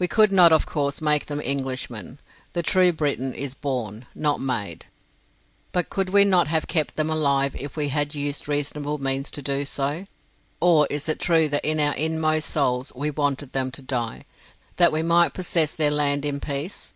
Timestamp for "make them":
1.00-1.40